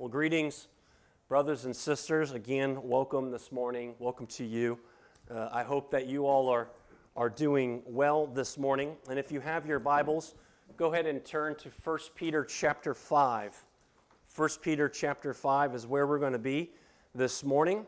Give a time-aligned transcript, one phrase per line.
[0.00, 0.68] Well, greetings,
[1.28, 2.32] brothers and sisters.
[2.32, 3.94] Again, welcome this morning.
[3.98, 4.78] Welcome to you.
[5.30, 6.68] Uh, I hope that you all are,
[7.16, 8.96] are doing well this morning.
[9.10, 10.36] And if you have your Bibles,
[10.78, 13.62] go ahead and turn to 1 Peter chapter 5.
[14.34, 16.70] 1 Peter chapter 5 is where we're going to be
[17.14, 17.84] this morning.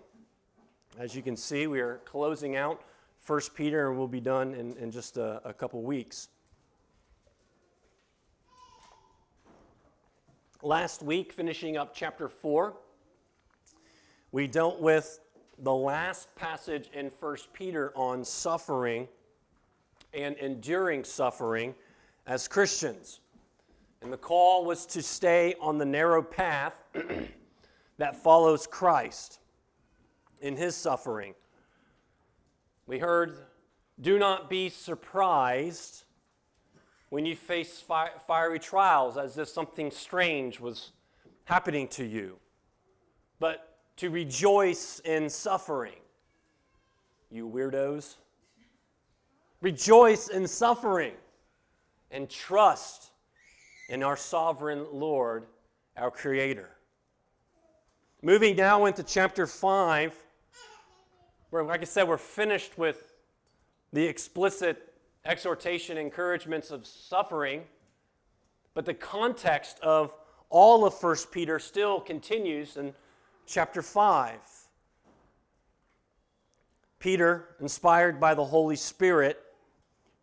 [0.99, 2.83] As you can see, we are closing out
[3.27, 6.29] 1 Peter and we'll be done in, in just a, a couple weeks.
[10.65, 12.73] Last week, finishing up chapter 4,
[14.31, 15.19] we dealt with
[15.59, 19.09] the last passage in 1 Peter on suffering
[20.15, 21.75] and enduring suffering
[22.29, 23.19] as Christians.
[24.03, 26.77] And the call was to stay on the narrow path
[27.99, 29.41] that follows Christ
[30.41, 31.35] in his suffering.
[32.87, 33.37] We heard,
[34.01, 36.05] do not be surprised
[37.13, 40.93] when you face fi- fiery trials as if something strange was
[41.45, 42.39] happening to you,
[43.39, 46.01] but to rejoice in suffering.
[47.31, 48.15] You weirdos.
[49.61, 51.13] Rejoice in suffering
[52.11, 53.11] and trust
[53.91, 55.45] in our sovereign Lord,
[55.99, 56.71] our Creator.
[58.23, 60.15] Moving now into chapter 5,
[61.51, 63.13] where, like I said, we're finished with
[63.93, 64.92] the explicit
[65.25, 67.63] exhortation, encouragements of suffering,
[68.75, 70.15] but the context of
[70.51, 72.93] all of 1 Peter still continues in
[73.47, 74.39] chapter 5.
[76.99, 79.43] Peter, inspired by the Holy Spirit,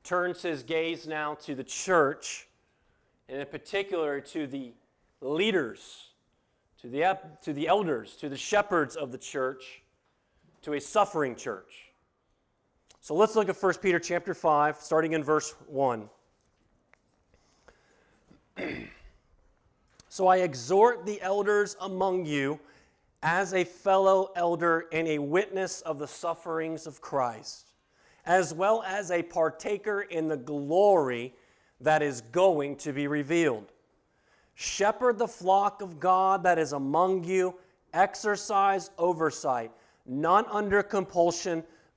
[0.04, 2.48] turns his gaze now to the church,
[3.28, 4.72] and in particular to the
[5.22, 6.12] leaders,
[6.82, 9.82] to the, to the elders, to the shepherds of the church,
[10.62, 11.89] to a suffering church.
[13.02, 16.10] So let's look at 1 Peter chapter 5, starting in verse 1.
[20.10, 22.60] so I exhort the elders among you
[23.24, 27.74] as a fellow elder and a witness of the sufferings of Christ,
[28.26, 31.34] as well as a partaker in the glory
[31.82, 33.72] that is going to be revealed.
[34.56, 37.56] Shepherd the flock of God that is among you,
[37.94, 39.72] exercise oversight,
[40.06, 41.64] not under compulsion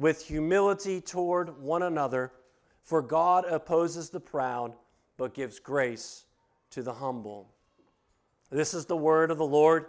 [0.00, 2.32] with humility toward one another,
[2.82, 4.72] for God opposes the proud,
[5.18, 6.24] but gives grace
[6.70, 7.50] to the humble.
[8.50, 9.84] This is the word of the Lord,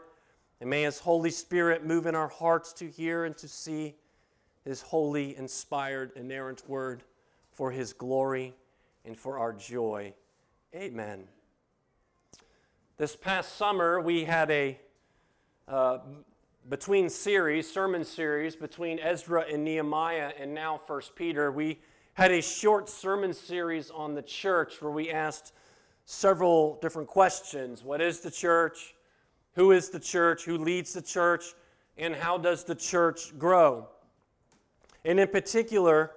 [0.59, 3.95] and may His Holy Spirit move in our hearts to hear and to see
[4.65, 7.03] His holy, inspired, inerrant word
[7.53, 8.53] for His glory
[9.05, 10.13] and for our joy.
[10.75, 11.23] Amen.
[12.97, 14.77] This past summer, we had a
[15.69, 15.99] uh,
[16.69, 21.79] between series, sermon series, between Ezra and Nehemiah and now First Peter, we
[22.13, 25.53] had a short sermon series on the church where we asked
[26.05, 27.83] several different questions.
[27.83, 28.93] What is the church?
[29.55, 30.45] Who is the church?
[30.45, 31.53] Who leads the church?
[31.97, 33.87] And how does the church grow?
[35.03, 36.11] And in particular,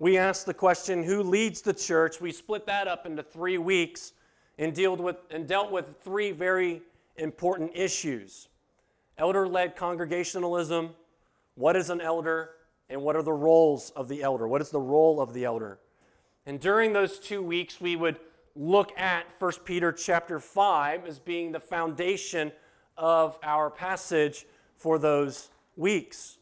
[0.00, 2.20] we asked the question, who leads the church?
[2.20, 4.12] We split that up into three weeks
[4.58, 6.82] and, dealt with, and dealt with three very
[7.16, 8.48] important issues
[9.18, 10.90] elder led congregationalism,
[11.54, 12.50] what is an elder,
[12.88, 14.48] and what are the roles of the elder?
[14.48, 15.78] What is the role of the elder?
[16.46, 18.18] And during those two weeks, we would
[18.54, 22.50] look at 1 Peter chapter 5 as being the foundation
[22.96, 24.46] of our passage
[24.76, 26.38] for those weeks.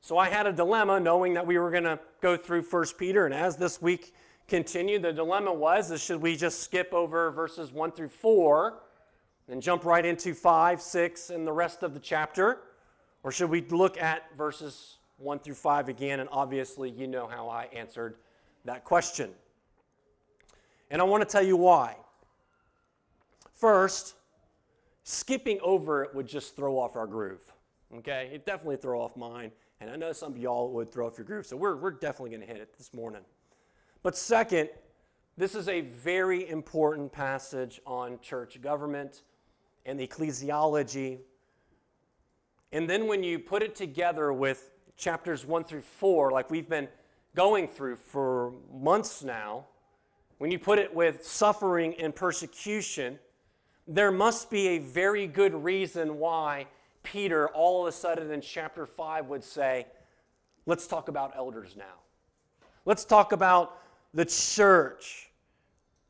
[0.00, 3.24] So I had a dilemma knowing that we were going to go through 1 Peter,
[3.24, 4.14] and as this week
[4.46, 8.80] continued, the dilemma was is should we just skip over verses 1 through 4
[9.48, 12.60] and jump right into 5, 6, and the rest of the chapter?
[13.22, 16.20] Or should we look at verses 1 through 5 again?
[16.20, 18.16] And obviously, you know how I answered
[18.64, 19.30] that question.
[20.90, 21.96] And I want to tell you why.
[23.52, 24.14] First,
[25.04, 27.52] skipping over it would just throw off our groove.
[27.98, 28.30] Okay?
[28.32, 29.52] It definitely throw off mine.
[29.80, 31.46] And I know some of y'all would throw off your groove.
[31.46, 33.22] So we're, we're definitely going to hit it this morning.
[34.02, 34.68] But second,
[35.36, 39.22] this is a very important passage on church government
[39.86, 41.18] and the ecclesiology.
[42.72, 46.88] And then when you put it together with chapters 1 through 4, like we've been
[47.34, 49.66] going through for months now,
[50.38, 53.18] when you put it with suffering and persecution,
[53.86, 56.66] there must be a very good reason why
[57.02, 59.86] Peter all of a sudden in chapter 5 would say,
[60.66, 62.00] Let's talk about elders now.
[62.86, 63.78] Let's talk about
[64.14, 65.30] the church.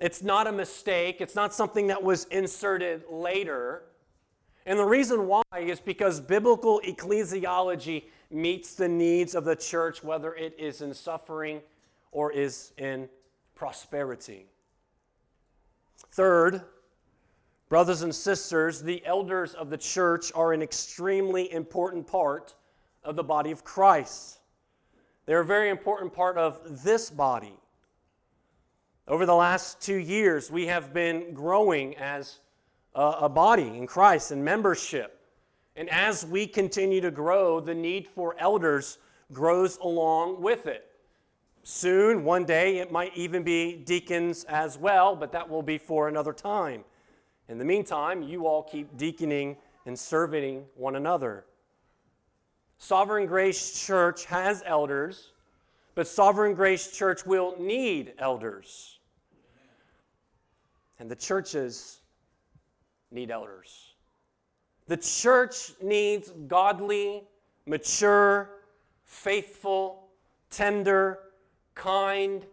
[0.00, 3.85] It's not a mistake, it's not something that was inserted later.
[4.67, 10.35] And the reason why is because biblical ecclesiology meets the needs of the church, whether
[10.35, 11.61] it is in suffering
[12.12, 13.08] or is in
[13.55, 14.46] prosperity.
[16.12, 16.62] Third,
[17.69, 22.55] brothers and sisters, the elders of the church are an extremely important part
[23.05, 24.38] of the body of Christ.
[25.26, 27.56] They're a very important part of this body.
[29.06, 32.40] Over the last two years, we have been growing as
[32.94, 35.20] a, body in Christ and membership.
[35.76, 38.98] And as we continue to grow, the need for elders
[39.32, 40.86] grows along with it.
[41.64, 46.08] Soon, one day, it might even be deacons as well, but that will be for
[46.08, 46.84] another time.
[47.48, 51.44] In the meantime, you all keep deaconing and serving one another.
[52.78, 55.32] Sovereign Grace Church has elders,
[55.94, 58.94] but Sovereign Grace Church will need elders.
[60.99, 62.00] And the churches
[63.11, 63.94] need elders.
[64.87, 67.25] The church needs godly,
[67.67, 68.50] mature,
[69.05, 70.08] faithful,
[70.50, 71.19] tender,
[71.75, 72.44] kind,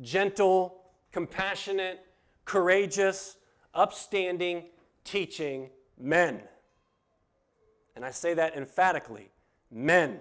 [0.00, 2.04] gentle, compassionate,
[2.44, 3.36] courageous,
[3.74, 4.64] upstanding,
[5.04, 6.40] teaching men.
[7.96, 9.30] And I say that emphatically
[9.70, 10.18] men.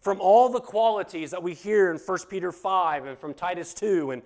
[0.00, 4.12] From all the qualities that we hear in 1 Peter 5 and from Titus 2
[4.12, 4.22] and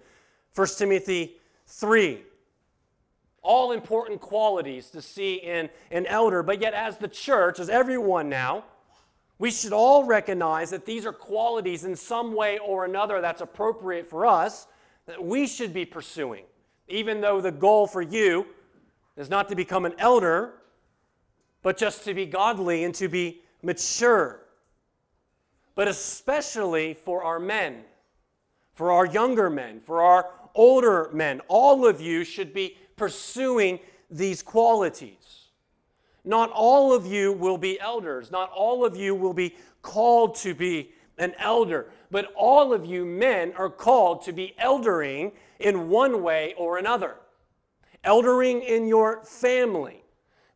[0.55, 1.37] 1 Timothy
[1.67, 2.23] 3,
[3.43, 8.29] all important qualities to see in an elder, but yet as the church, as everyone
[8.29, 8.65] now,
[9.39, 14.06] we should all recognize that these are qualities in some way or another that's appropriate
[14.06, 14.69] for us
[15.06, 16.45] that we should be pursuing.
[16.89, 18.47] Even though the goal for you
[19.17, 20.55] is not to become an elder,
[21.62, 24.41] but just to be godly and to be mature.
[25.75, 27.83] But especially for our men,
[28.73, 33.81] for our younger men, for our older men, all of you should be pursuing
[34.11, 35.49] these qualities.
[36.25, 38.31] Not all of you will be elders.
[38.31, 41.91] Not all of you will be called to be an elder.
[42.11, 47.17] But all of you men are called to be eldering in one way or another.
[48.05, 50.03] Eldering in your family,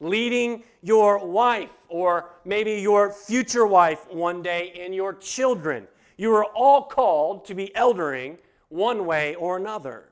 [0.01, 5.87] leading your wife or maybe your future wife one day in your children.
[6.17, 10.09] You are all called to be eldering one way or another.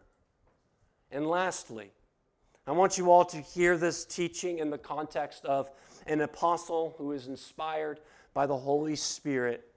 [1.11, 1.91] And lastly,
[2.67, 5.71] I want you all to hear this teaching in the context of
[6.07, 8.01] an apostle who is inspired
[8.35, 9.73] by the Holy Spirit,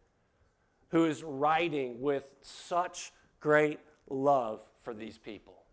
[0.90, 3.80] who is writing with such great
[4.10, 5.64] love for these people.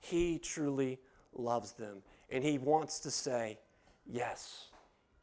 [0.00, 0.98] He truly
[1.32, 3.58] loves them, and he wants to say,
[4.04, 4.66] Yes,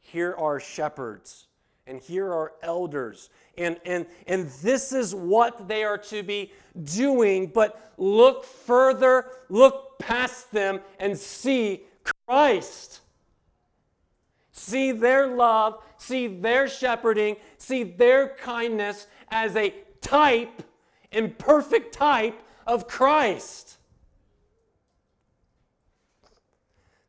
[0.00, 1.46] here are shepherds,
[1.86, 6.52] and here are elders, and, and, and this is what they are to be
[6.84, 11.82] doing, but look further, look past them and see
[12.26, 13.00] Christ.
[14.52, 20.62] See their love, see their shepherding, see their kindness as a type,
[21.12, 23.78] imperfect type of Christ.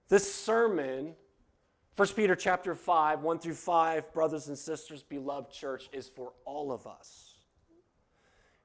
[0.08, 1.14] This sermon,
[1.96, 6.72] 1 Peter chapter 5, 1 through 5, brothers and sisters, beloved church, is for all
[6.72, 7.36] of us.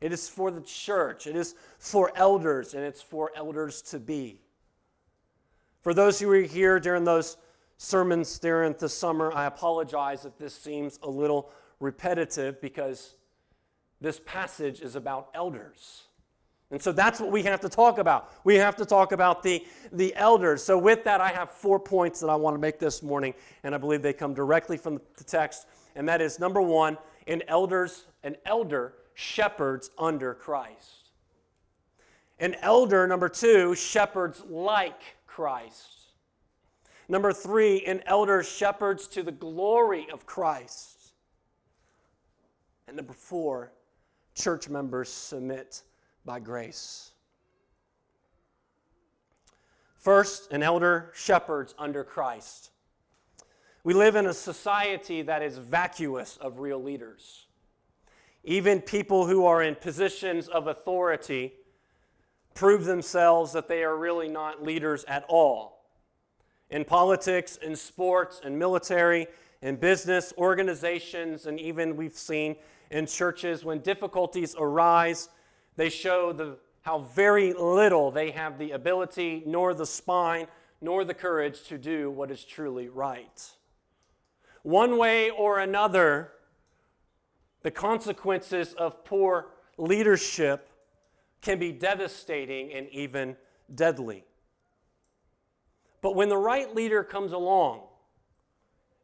[0.01, 4.41] It is for the church, it is for elders, and it's for elders to be.
[5.83, 7.37] For those who were here during those
[7.79, 13.15] sermons during the summer, I apologize if this seems a little repetitive because
[14.01, 16.03] this passage is about elders.
[16.71, 18.33] And so that's what we have to talk about.
[18.43, 20.65] We have to talk about the, the elders.
[20.65, 23.75] So, with that, I have four points that I want to make this morning, and
[23.75, 25.67] I believe they come directly from the text.
[25.95, 31.11] And that is number one, an elders, an elder shepherds under Christ.
[32.41, 35.97] An elder, number two, shepherds like Christ.
[37.09, 41.13] Number three, an elder shepherds to the glory of Christ.
[42.89, 43.73] And number four,
[44.35, 45.83] church members submit
[46.27, 47.13] by grace.
[49.97, 52.71] First, an elder shepherds under Christ.
[53.85, 57.47] We live in a society that is vacuous of real leaders.
[58.43, 61.55] Even people who are in positions of authority
[62.55, 65.85] prove themselves that they are really not leaders at all.
[66.71, 69.29] In politics, in sports, in military,
[69.63, 72.57] in business, organizations, and even we've seen
[72.91, 75.29] in churches, when difficulties arise,
[75.77, 80.47] they show the, how very little they have the ability nor the spine
[80.81, 83.51] nor the courage to do what is truly right.
[84.63, 86.33] One way or another,
[87.63, 90.69] the consequences of poor leadership
[91.41, 93.37] can be devastating and even
[93.75, 94.25] deadly.
[96.03, 97.83] But when the right leader comes along,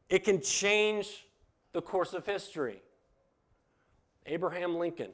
[0.08, 1.26] it can change
[1.72, 2.82] the course of history.
[4.26, 5.10] Abraham Lincoln,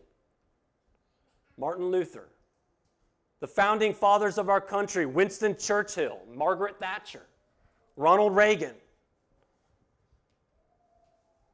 [1.59, 2.29] Martin Luther,
[3.41, 7.27] the founding fathers of our country, Winston Churchill, Margaret Thatcher,
[7.97, 8.75] Ronald Reagan.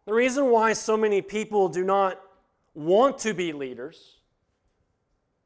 [0.06, 2.20] The reason why so many people do not
[2.74, 4.18] want to be leaders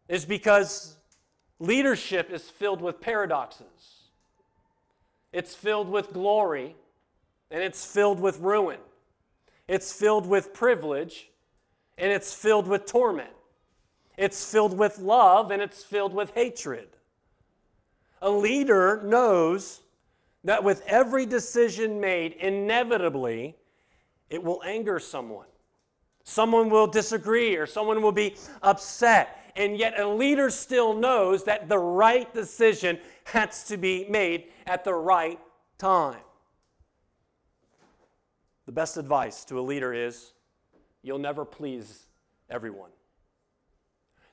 [0.08, 0.96] is because
[1.60, 4.08] leadership is filled with paradoxes.
[5.32, 6.74] It's filled with glory
[7.50, 8.78] and it's filled with ruin.
[9.68, 11.30] It's filled with privilege
[11.96, 13.30] and it's filled with torment.
[14.18, 16.88] It's filled with love and it's filled with hatred.
[18.20, 19.80] A leader knows
[20.42, 23.56] that with every decision made, inevitably,
[24.28, 25.46] it will anger someone.
[26.24, 29.52] Someone will disagree or someone will be upset.
[29.54, 34.84] And yet, a leader still knows that the right decision has to be made at
[34.84, 35.38] the right
[35.78, 36.20] time.
[38.66, 40.32] The best advice to a leader is
[41.02, 42.06] you'll never please
[42.50, 42.90] everyone.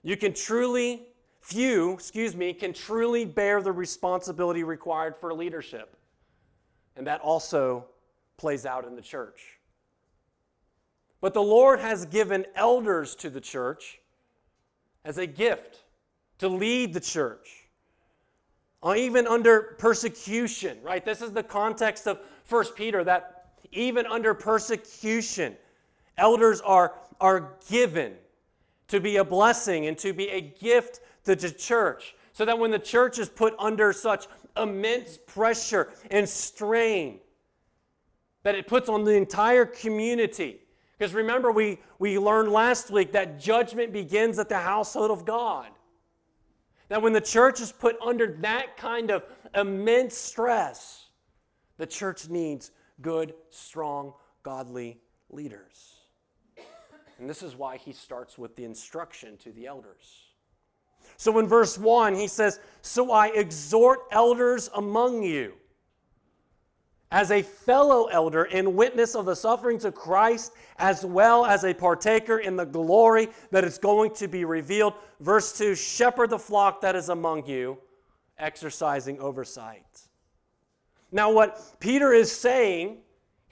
[0.05, 1.01] You can truly,
[1.41, 5.97] few, excuse me, can truly bear the responsibility required for leadership.
[6.95, 7.85] And that also
[8.37, 9.57] plays out in the church.
[11.21, 13.99] But the Lord has given elders to the church
[15.03, 15.79] as a gift
[16.37, 17.67] to lead the church.
[18.83, 21.03] Uh, even under persecution, right?
[21.03, 25.57] This is the context of First Peter that even under persecution,
[26.15, 28.13] elders are, are given
[28.87, 32.15] to be a blessing and to be a gift to the church.
[32.33, 34.27] So that when the church is put under such
[34.57, 37.19] immense pressure and strain,
[38.43, 40.59] that it puts on the entire community.
[40.97, 45.67] Because remember, we, we learned last week that judgment begins at the household of God.
[46.89, 49.23] That when the church is put under that kind of
[49.55, 51.07] immense stress,
[51.77, 54.13] the church needs good, strong,
[54.43, 54.99] godly
[55.29, 55.94] leaders.
[57.19, 60.25] And this is why he starts with the instruction to the elders.
[61.17, 65.53] So in verse 1, he says, So I exhort elders among you
[67.11, 71.73] as a fellow elder and witness of the sufferings of Christ, as well as a
[71.73, 74.93] partaker in the glory that is going to be revealed.
[75.21, 77.77] Verse 2 Shepherd the flock that is among you,
[78.37, 80.01] exercising oversight.
[81.11, 82.97] Now, what Peter is saying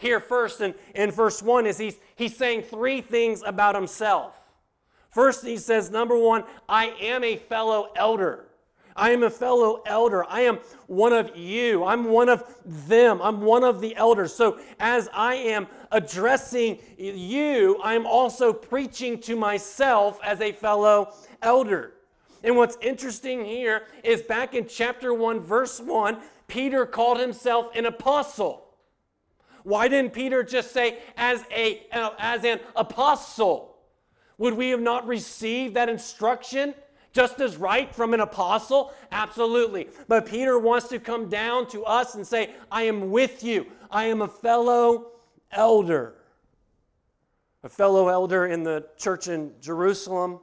[0.04, 4.36] here first in, in verse 1 is he's, he's saying three things about himself.
[5.10, 8.46] First, he says, number one, I am a fellow elder.
[8.96, 10.26] I am a fellow elder.
[10.28, 10.58] I am
[10.88, 11.84] one of you.
[11.84, 13.22] I'm one of them.
[13.22, 14.34] I'm one of the elders.
[14.34, 21.94] So, as I am addressing you, I'm also preaching to myself as a fellow elder.
[22.44, 26.18] And what's interesting here is back in chapter 1, verse 1,
[26.48, 28.73] Peter called himself an apostle.
[29.64, 33.78] Why didn't Peter just say, as, a, as an apostle?
[34.38, 36.76] Would we have not received that instruction
[37.14, 38.94] just as right from an apostle?
[39.12, 39.88] Absolutely.
[40.08, 43.68] But Peter wants to come down to us and say, I am with you.
[43.90, 45.12] I am a fellow
[45.52, 46.16] elder.
[47.64, 50.40] A fellow elder in the church in Jerusalem.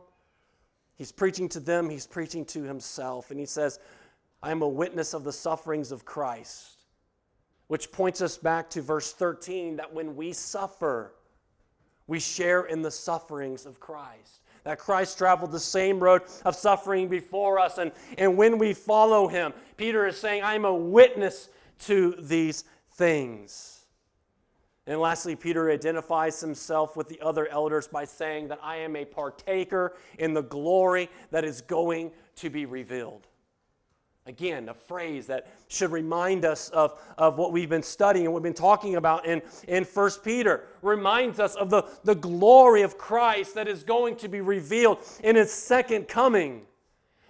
[0.96, 3.30] He's preaching to them, he's preaching to himself.
[3.30, 3.80] And he says,
[4.42, 6.79] I am a witness of the sufferings of Christ
[7.70, 11.14] which points us back to verse 13 that when we suffer,
[12.08, 14.40] we share in the sufferings of Christ.
[14.64, 17.78] That Christ traveled the same road of suffering before us.
[17.78, 21.48] And, and when we follow him, Peter is saying, I'm a witness
[21.82, 23.84] to these things.
[24.88, 29.04] And lastly, Peter identifies himself with the other elders by saying that I am a
[29.04, 33.28] partaker in the glory that is going to be revealed.
[34.30, 38.44] Again, a phrase that should remind us of, of what we've been studying and we've
[38.44, 40.68] been talking about in, in 1 Peter.
[40.82, 45.34] Reminds us of the, the glory of Christ that is going to be revealed in
[45.34, 46.62] his second coming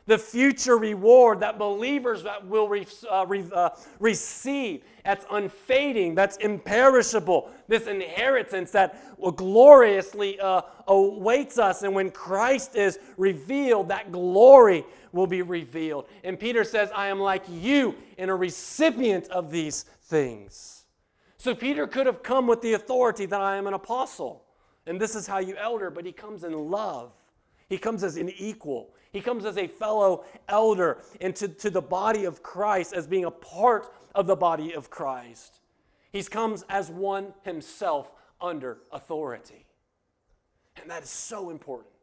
[0.06, 7.50] the future reward that believers will re, uh, re, uh, receive that's unfading, that's imperishable,
[7.68, 8.96] this inheritance that
[9.36, 11.82] gloriously uh, awaits us.
[11.82, 16.06] And when Christ is revealed, that glory will be revealed.
[16.24, 20.84] And Peter says, I am like you and a recipient of these things.
[21.38, 24.44] So Peter could have come with the authority that I am an apostle,
[24.86, 27.12] and this is how you elder, but he comes in love.
[27.70, 28.92] He comes as an equal.
[29.12, 33.30] He comes as a fellow elder into to the body of Christ as being a
[33.30, 35.60] part of the body of Christ.
[36.12, 39.66] He comes as one himself under authority.
[40.80, 41.94] And that is so important.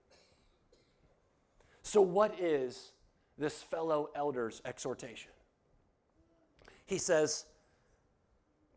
[1.84, 2.92] So, what is
[3.38, 5.32] this fellow elder's exhortation?
[6.86, 7.46] He says,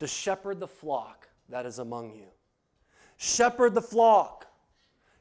[0.00, 2.26] To shepherd the flock that is among you.
[3.16, 4.49] Shepherd the flock.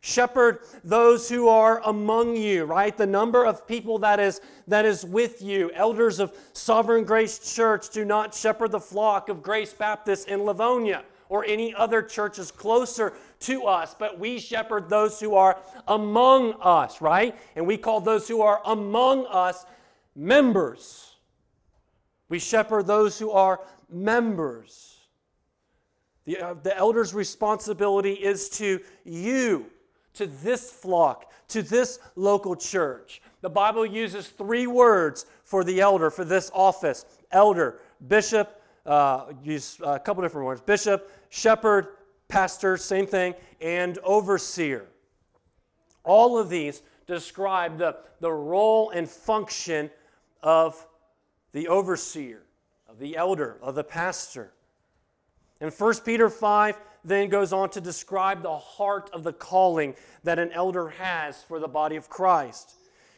[0.01, 2.95] Shepherd those who are among you, right?
[2.95, 5.71] The number of people that is, that is with you.
[5.73, 11.03] Elders of Sovereign Grace Church do not shepherd the flock of Grace Baptist in Livonia
[11.27, 17.01] or any other churches closer to us, but we shepherd those who are among us,
[17.01, 17.37] right?
[17.55, 19.65] And we call those who are among us
[20.15, 21.15] members.
[22.29, 24.97] We shepherd those who are members.
[26.25, 29.65] The, uh, the elder's responsibility is to you,
[30.19, 33.21] to this flock, to this local church.
[33.39, 39.79] The Bible uses three words for the elder, for this office elder, bishop, uh, use
[39.81, 41.87] a couple different words bishop, shepherd,
[42.27, 44.87] pastor, same thing, and overseer.
[46.03, 49.89] All of these describe the, the role and function
[50.43, 50.85] of
[51.53, 52.41] the overseer,
[52.89, 54.51] of the elder, of the pastor.
[55.61, 60.39] In 1 Peter 5 then goes on to describe the heart of the calling that
[60.39, 62.75] an elder has for the body of Christ.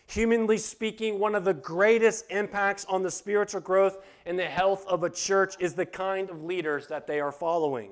[0.07, 5.03] Humanly speaking, one of the greatest impacts on the spiritual growth and the health of
[5.03, 7.91] a church is the kind of leaders that they are following.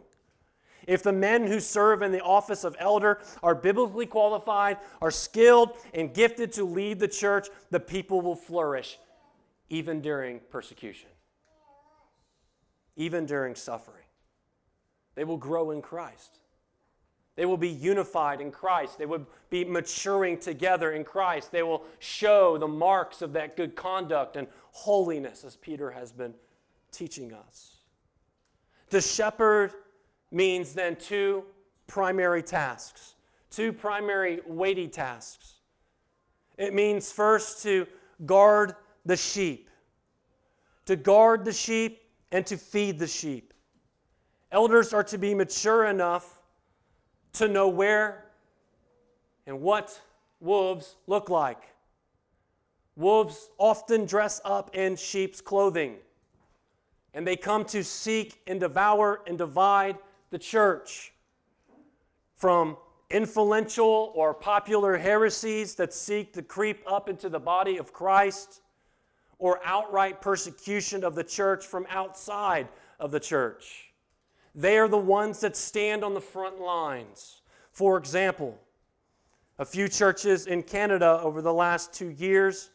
[0.86, 5.78] If the men who serve in the office of elder are biblically qualified, are skilled,
[5.94, 8.98] and gifted to lead the church, the people will flourish
[9.70, 11.10] even during persecution,
[12.96, 14.04] even during suffering.
[15.20, 16.40] They will grow in Christ.
[17.36, 18.98] They will be unified in Christ.
[18.98, 21.52] They will be maturing together in Christ.
[21.52, 26.34] They will show the marks of that good conduct and holiness, as Peter has been
[26.94, 27.80] teaching us.
[28.92, 29.74] The shepherd
[30.32, 31.44] means then two
[31.86, 33.16] primary tasks,
[33.52, 35.56] two primary weighty tasks.
[36.58, 37.88] It means first to
[38.26, 38.74] guard
[39.06, 39.70] the sheep,
[40.86, 43.54] to guard the sheep and to feed the sheep.
[44.52, 46.42] Elders are to be mature enough
[47.34, 48.26] to know where
[49.46, 50.02] and what
[50.40, 51.62] wolves look like.
[52.96, 55.96] Wolves often dress up in sheep's clothing,
[57.14, 59.98] and they come to seek and devour and divide
[60.32, 61.14] the church
[62.36, 62.76] from
[63.10, 68.62] influential or popular heresies that seek to creep up into the body of Christ
[69.38, 72.68] or outright persecution of the church from outside
[73.00, 73.89] of the church.
[74.56, 77.42] They are the ones that stand on the front lines.
[77.72, 78.60] For example,
[79.58, 82.72] a few churches in Canada over the last two years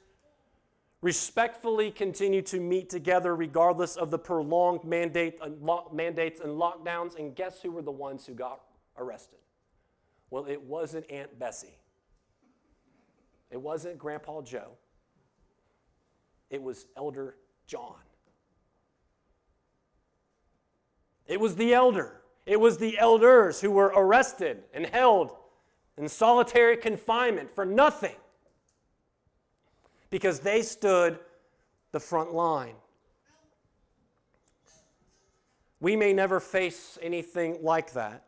[1.00, 5.38] respectfully continue to meet together regardless of the prolonged mandate,
[5.92, 7.18] mandates and lockdowns.
[7.18, 8.62] And guess who were the ones who got
[8.96, 9.40] arrested?
[10.30, 11.78] Well, it wasn't Aunt Bessie,
[13.50, 14.72] it wasn't Grandpa Joe,
[16.50, 17.96] it was Elder John.
[21.26, 22.20] It was the elder.
[22.46, 25.32] It was the elders who were arrested and held
[25.96, 28.16] in solitary confinement for nothing
[30.10, 31.18] because they stood
[31.92, 32.74] the front line.
[35.80, 38.24] We may never face anything like that.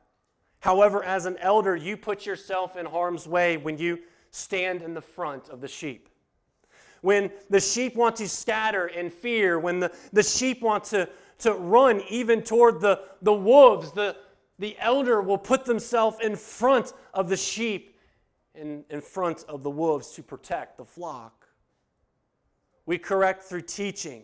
[0.61, 5.01] However, as an elder, you put yourself in harm's way when you stand in the
[5.01, 6.09] front of the sheep.
[7.03, 11.53] When the sheep want to scatter in fear, when the, the sheep want to to
[11.53, 13.93] run even toward the, the wolves.
[13.93, 14.17] The,
[14.59, 17.99] the elder will put themselves in front of the sheep
[18.55, 21.47] and in front of the wolves to protect the flock.
[22.87, 24.23] We correct through teaching,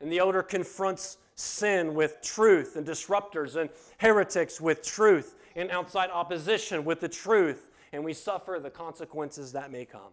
[0.00, 6.10] and the elder confronts sin with truth and disruptors and heretics with truth and outside
[6.10, 10.12] opposition with the truth, and we suffer the consequences that may come.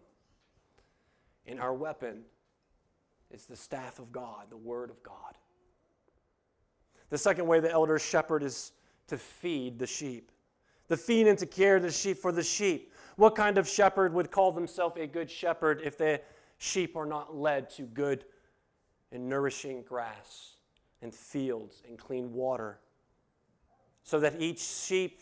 [1.46, 2.24] And our weapon
[3.32, 5.38] is the staff of God, the Word of God.
[7.14, 8.72] The second way the elder shepherd is
[9.06, 10.32] to feed the sheep.
[10.88, 12.92] The feed and to care the sheep for the sheep.
[13.18, 16.22] What kind of shepherd would call himself a good shepherd if the
[16.58, 18.26] sheep are not led to good
[19.12, 20.56] and nourishing grass
[21.04, 22.80] and fields and clean water?
[24.02, 25.22] So that each sheep,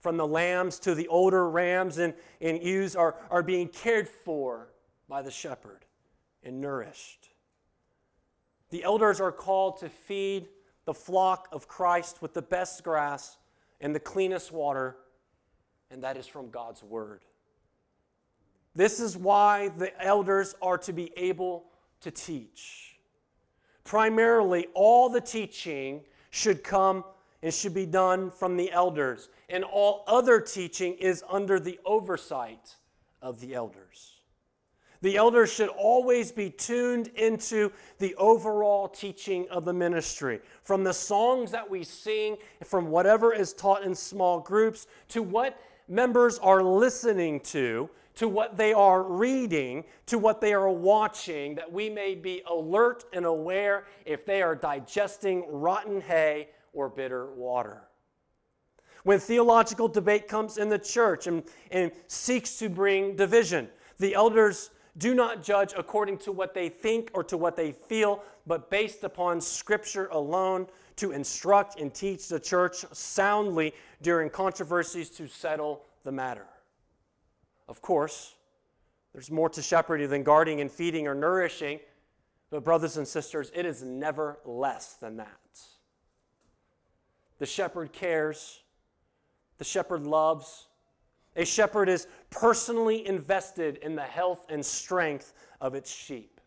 [0.00, 4.68] from the lambs to the older rams and, and ewes, are, are being cared for
[5.08, 5.86] by the shepherd
[6.44, 7.30] and nourished.
[8.68, 10.50] The elders are called to feed
[10.84, 13.36] the flock of Christ with the best grass
[13.80, 14.96] and the cleanest water,
[15.90, 17.22] and that is from God's Word.
[18.74, 21.64] This is why the elders are to be able
[22.00, 22.96] to teach.
[23.84, 27.04] Primarily, all the teaching should come
[27.42, 32.76] and should be done from the elders, and all other teaching is under the oversight
[33.20, 34.21] of the elders.
[35.02, 40.40] The elders should always be tuned into the overall teaching of the ministry.
[40.62, 45.60] From the songs that we sing, from whatever is taught in small groups, to what
[45.88, 51.70] members are listening to, to what they are reading, to what they are watching, that
[51.70, 57.82] we may be alert and aware if they are digesting rotten hay or bitter water.
[59.02, 64.70] When theological debate comes in the church and, and seeks to bring division, the elders
[64.98, 69.04] do not judge according to what they think or to what they feel, but based
[69.04, 76.12] upon Scripture alone to instruct and teach the church soundly during controversies to settle the
[76.12, 76.46] matter.
[77.68, 78.34] Of course,
[79.12, 81.80] there's more to shepherding than guarding and feeding or nourishing,
[82.50, 85.28] but, brothers and sisters, it is never less than that.
[87.38, 88.60] The shepherd cares,
[89.56, 90.66] the shepherd loves,
[91.36, 96.40] a shepherd is personally invested in the health and strength of its sheep.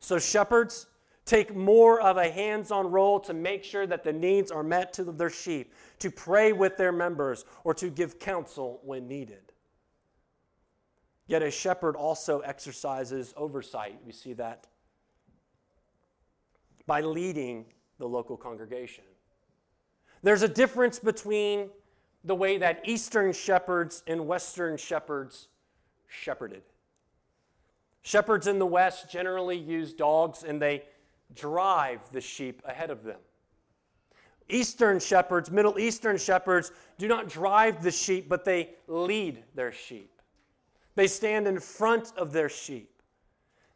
[0.00, 0.86] So, shepherds
[1.24, 4.92] take more of a hands on role to make sure that the needs are met
[4.94, 9.52] to their sheep, to pray with their members, or to give counsel when needed.
[11.28, 14.00] Yet, a shepherd also exercises oversight.
[14.04, 14.66] We see that
[16.86, 17.66] by leading
[17.98, 19.04] the local congregation.
[20.24, 21.70] There's a difference between
[22.24, 25.48] the way that Eastern shepherds and Western shepherds
[26.08, 26.62] shepherded.
[28.02, 30.84] Shepherds in the West generally use dogs and they
[31.34, 33.18] drive the sheep ahead of them.
[34.48, 40.20] Eastern shepherds, Middle Eastern shepherds, do not drive the sheep, but they lead their sheep.
[40.94, 43.02] They stand in front of their sheep.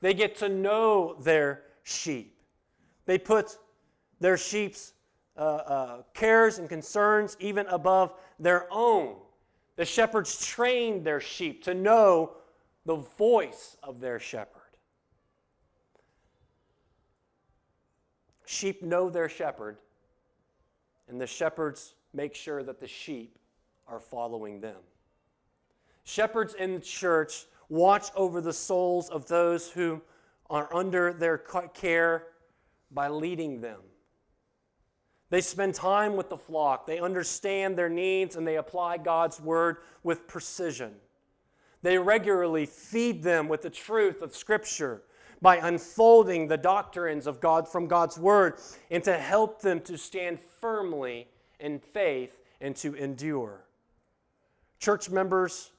[0.00, 2.38] They get to know their sheep.
[3.06, 3.56] They put
[4.20, 4.92] their sheep's
[5.36, 9.16] uh, uh, cares and concerns even above their own.
[9.76, 12.32] The shepherds trained their sheep to know
[12.86, 14.62] the voice of their shepherd.
[18.46, 19.76] Sheep know their shepherd,
[21.08, 23.38] and the shepherds make sure that the sheep
[23.86, 24.76] are following them.
[26.04, 30.00] Shepherds in the church watch over the souls of those who
[30.48, 32.28] are under their care
[32.92, 33.80] by leading them
[35.30, 36.86] they spend time with the flock.
[36.86, 40.94] They understand their needs and they apply God's word with precision.
[41.82, 45.02] They regularly feed them with the truth of Scripture
[45.42, 48.54] by unfolding the doctrines of God from God's word
[48.90, 51.28] and to help them to stand firmly
[51.60, 53.64] in faith and to endure.
[54.78, 55.70] Church members,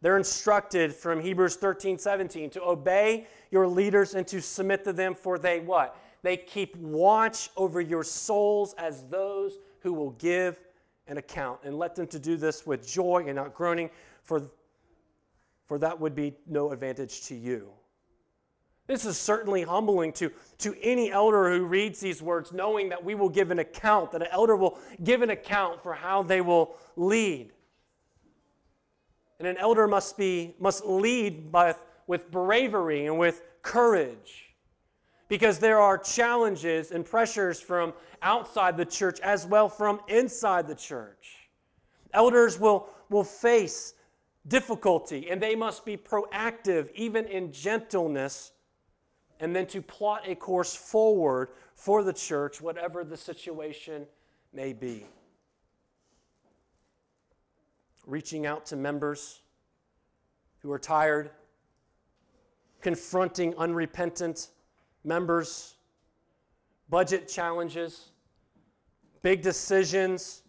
[0.00, 5.14] they're instructed from Hebrews 13, 17 to obey your leaders and to submit to them,
[5.14, 5.96] for they what?
[6.22, 10.60] They keep watch over your souls as those who will give
[11.06, 11.60] an account.
[11.64, 13.90] And let them to do this with joy and not groaning,
[14.22, 14.42] for,
[15.66, 17.70] for that would be no advantage to you.
[18.86, 23.14] This is certainly humbling to, to any elder who reads these words, knowing that we
[23.14, 26.74] will give an account, that an elder will give an account for how they will
[26.96, 27.52] lead.
[29.38, 31.74] And an elder must, be, must lead by,
[32.08, 34.49] with bravery and with courage
[35.30, 40.74] because there are challenges and pressures from outside the church as well from inside the
[40.74, 41.36] church.
[42.12, 43.94] Elders will, will face
[44.48, 48.50] difficulty and they must be proactive, even in gentleness,
[49.38, 54.06] and then to plot a course forward for the church, whatever the situation
[54.52, 55.06] may be.
[58.04, 59.42] Reaching out to members
[60.58, 61.30] who are tired,
[62.80, 64.48] confronting unrepentant
[65.04, 65.74] members,
[66.88, 68.10] budget challenges,
[69.22, 70.42] big decisions,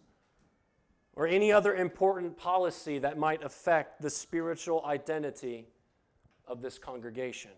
[1.14, 5.66] or any other important policy that might affect the spiritual identity
[6.46, 7.50] of this congregation.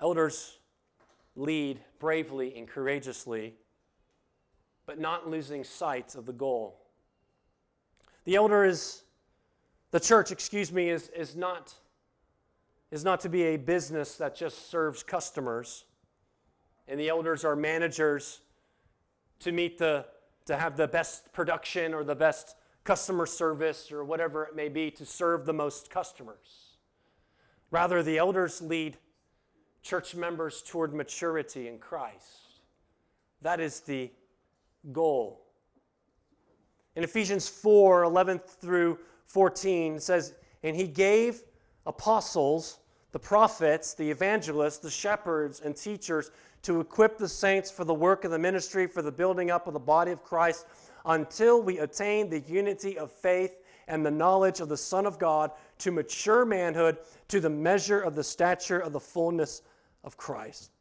[0.00, 0.58] Elders
[1.36, 3.54] lead bravely and courageously,
[4.86, 6.80] but not losing sight of the goal.
[8.24, 9.02] The elder is,
[9.90, 11.74] the church, excuse me, is, is not
[12.92, 15.86] is not to be a business that just serves customers.
[16.86, 18.42] And the elders are managers
[19.40, 20.06] to meet the
[20.46, 24.90] to have the best production or the best customer service or whatever it may be
[24.90, 26.76] to serve the most customers.
[27.70, 28.98] Rather, the elders lead
[29.82, 32.60] church members toward maturity in Christ.
[33.40, 34.10] That is the
[34.92, 35.46] goal.
[36.96, 41.42] In Ephesians 4 11 through 14, it says, and he gave
[41.86, 42.78] apostles,
[43.12, 46.30] the prophets, the evangelists, the shepherds, and teachers
[46.62, 49.74] to equip the saints for the work of the ministry, for the building up of
[49.74, 50.66] the body of Christ,
[51.04, 55.50] until we attain the unity of faith and the knowledge of the Son of God,
[55.78, 56.98] to mature manhood,
[57.28, 59.62] to the measure of the stature of the fullness
[60.04, 60.72] of Christ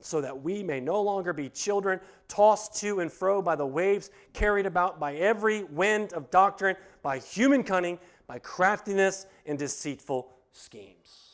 [0.00, 4.10] so that we may no longer be children tossed to and fro by the waves,
[4.32, 11.27] carried about by every wind of doctrine, by human cunning, by craftiness and deceitful schemes.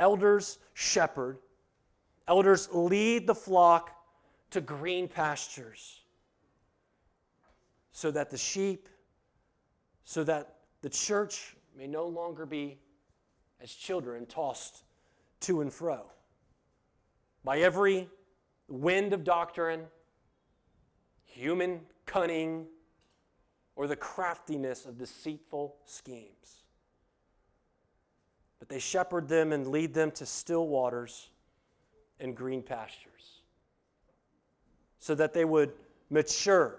[0.00, 1.38] Elders shepherd,
[2.26, 3.94] elders lead the flock
[4.50, 6.00] to green pastures
[7.92, 8.88] so that the sheep,
[10.04, 12.78] so that the church may no longer be
[13.60, 14.84] as children tossed
[15.40, 16.06] to and fro
[17.44, 18.08] by every
[18.68, 19.82] wind of doctrine,
[21.24, 22.66] human cunning,
[23.76, 26.59] or the craftiness of deceitful schemes.
[28.60, 31.30] But they shepherd them and lead them to still waters
[32.20, 33.40] and green pastures
[35.00, 35.72] so that they would
[36.10, 36.78] mature,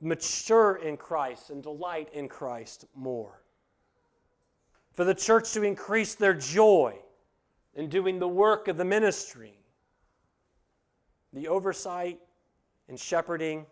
[0.00, 3.42] mature in Christ and delight in Christ more.
[4.92, 6.94] For the church to increase their joy
[7.74, 9.54] in doing the work of the ministry.
[11.32, 12.20] The oversight
[12.88, 13.66] and shepherding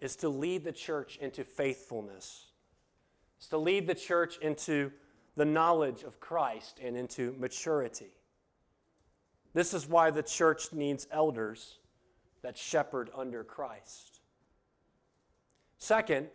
[0.00, 2.46] is to lead the church into faithfulness.
[3.38, 4.92] It's to lead the church into
[5.36, 8.14] the knowledge of Christ and into maturity.
[9.52, 11.78] This is why the church needs elders
[12.42, 14.20] that shepherd under Christ.
[15.78, 16.28] Second,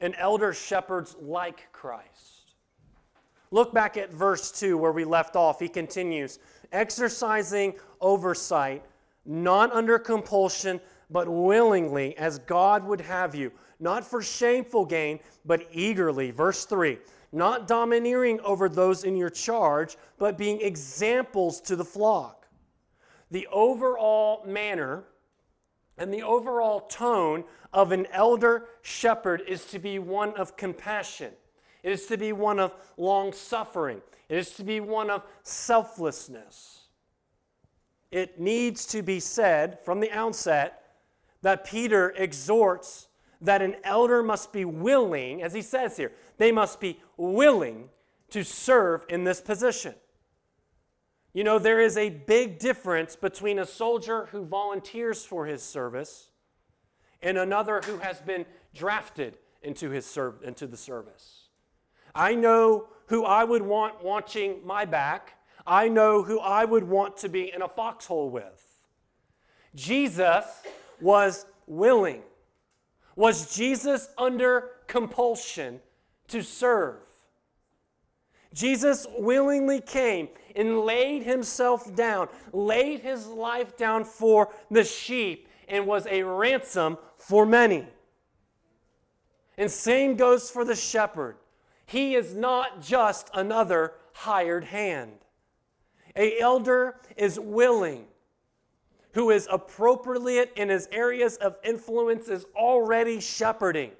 [0.00, 2.54] an elder shepherds like Christ.
[3.50, 5.58] Look back at verse 2 where we left off.
[5.58, 6.38] He continues
[6.72, 8.84] exercising oversight,
[9.24, 10.80] not under compulsion,
[11.10, 16.30] but willingly, as God would have you, not for shameful gain, but eagerly.
[16.30, 16.98] Verse 3
[17.32, 22.46] not domineering over those in your charge, but being examples to the flock.
[23.30, 25.04] The overall manner
[25.98, 31.32] and the overall tone of an elder shepherd is to be one of compassion
[31.82, 34.02] it is to be one of long suffering.
[34.28, 36.82] It is to be one of selflessness.
[38.10, 40.82] It needs to be said from the outset
[41.42, 43.07] that Peter exhorts
[43.40, 47.88] that an elder must be willing, as he says here, they must be willing
[48.30, 49.94] to serve in this position.
[51.32, 56.30] You know, there is a big difference between a soldier who volunteers for his service
[57.22, 61.48] and another who has been drafted into, his serv- into the service.
[62.14, 65.34] I know who I would want watching my back.
[65.66, 68.64] I know who I would want to be in a foxhole with.
[69.74, 70.44] Jesus
[71.00, 72.22] was willing.
[73.18, 75.80] Was Jesus under compulsion
[76.28, 77.00] to serve?
[78.54, 85.84] Jesus willingly came and laid himself down, laid his life down for the sheep, and
[85.84, 87.88] was a ransom for many.
[89.56, 91.38] And same goes for the shepherd.
[91.86, 95.14] He is not just another hired hand.
[96.14, 98.04] A elder is willing,
[99.12, 103.92] who is appropriate in his areas of influence, is already shepherding.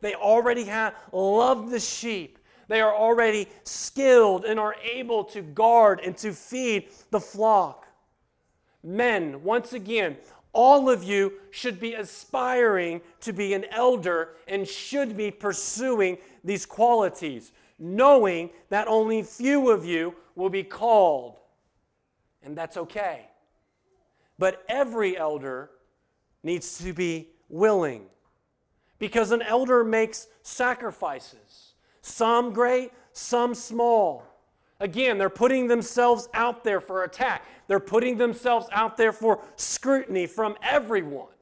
[0.00, 2.38] They already have loved the sheep.
[2.68, 7.86] They are already skilled and are able to guard and to feed the flock.
[8.82, 10.16] Men, once again,
[10.52, 16.66] all of you should be aspiring to be an elder and should be pursuing these
[16.66, 21.36] qualities, knowing that only few of you will be called.
[22.42, 23.27] And that's okay.
[24.38, 25.70] But every elder
[26.42, 28.06] needs to be willing
[28.98, 34.24] because an elder makes sacrifices, some great, some small.
[34.80, 37.44] Again, they're putting themselves out there for attack.
[37.66, 41.32] They're putting themselves out there for scrutiny from everyone.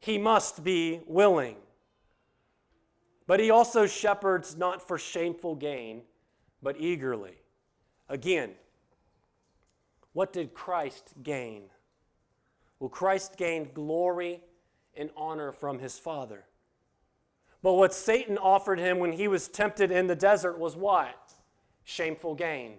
[0.00, 1.56] He must be willing.
[3.28, 6.02] But he also shepherds not for shameful gain,
[6.60, 7.36] but eagerly.
[8.08, 8.50] Again,
[10.12, 11.62] what did Christ gain?
[12.82, 14.40] Well, Christ gained glory
[14.96, 16.46] and honor from his Father.
[17.62, 21.32] But what Satan offered him when he was tempted in the desert was what?
[21.84, 22.78] Shameful gain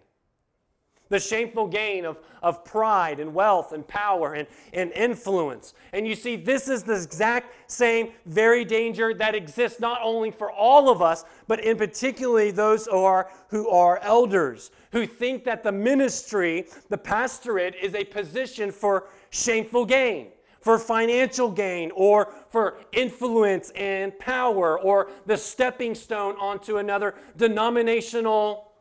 [1.14, 5.76] the shameful gain of, of pride and wealth and power and, and influence.
[5.94, 10.52] And you see, this is the exact same very danger that exists not only for
[10.52, 15.62] all of us, but in particularly those who are, who are elders, who think that
[15.62, 20.28] the ministry, the pastorate, is a position for shameful gain,
[20.62, 28.72] for financial gain or for influence and power or the stepping stone onto another denominational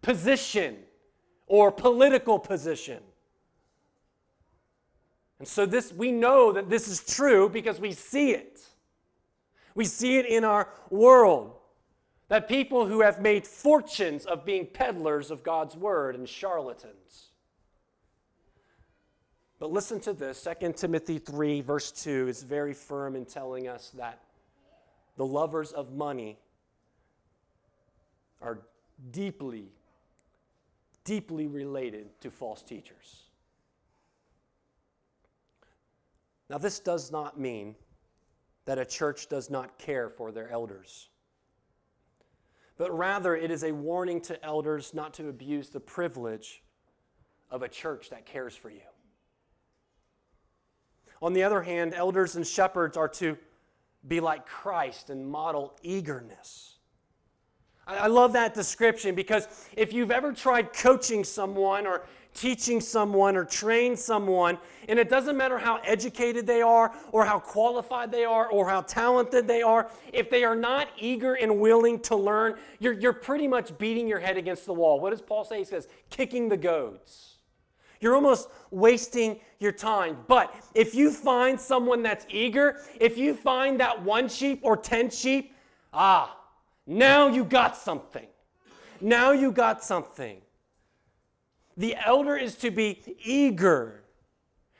[0.00, 0.76] position
[1.46, 3.02] or political position.
[5.38, 8.62] And so this we know that this is true because we see it.
[9.74, 11.52] We see it in our world.
[12.28, 17.30] That people who have made fortunes of being peddlers of God's word and charlatans.
[19.58, 23.90] But listen to this 2 Timothy 3, verse 2 is very firm in telling us
[23.96, 24.20] that
[25.16, 26.38] the lovers of money
[28.42, 28.60] are
[29.10, 29.68] deeply,
[31.04, 33.22] deeply related to false teachers.
[36.50, 37.74] Now, this does not mean
[38.66, 41.08] that a church does not care for their elders,
[42.76, 46.62] but rather it is a warning to elders not to abuse the privilege
[47.50, 48.80] of a church that cares for you.
[51.22, 53.36] On the other hand, elders and shepherds are to
[54.06, 56.76] be like Christ and model eagerness.
[57.88, 62.02] I love that description because if you've ever tried coaching someone or
[62.34, 67.38] teaching someone or train someone, and it doesn't matter how educated they are or how
[67.38, 72.00] qualified they are or how talented they are, if they are not eager and willing
[72.00, 74.98] to learn, you're, you're pretty much beating your head against the wall.
[74.98, 75.58] What does Paul say?
[75.58, 77.35] He says, kicking the goads.
[78.00, 80.18] You're almost wasting your time.
[80.26, 85.10] But if you find someone that's eager, if you find that one sheep or 10
[85.10, 85.54] sheep,
[85.92, 86.36] ah,
[86.86, 88.26] now you got something.
[89.00, 90.40] Now you got something.
[91.76, 94.02] The elder is to be eager,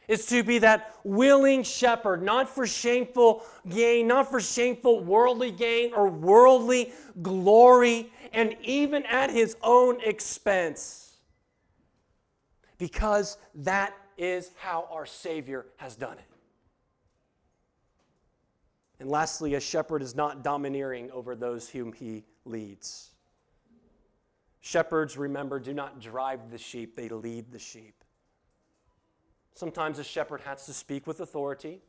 [0.09, 5.93] is to be that willing shepherd, not for shameful gain, not for shameful worldly gain
[5.93, 11.06] or worldly glory, and even at his own expense
[12.79, 16.25] because that is how our Savior has done it.
[18.99, 23.11] And lastly, a shepherd is not domineering over those whom he leads.
[24.61, 28.03] Shepherds, remember, do not drive the sheep, they lead the sheep.
[29.55, 31.81] Sometimes a shepherd has to speak with authority,